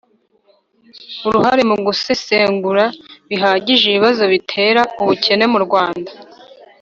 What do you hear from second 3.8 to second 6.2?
ibibazo bitera ubukene mu rwanda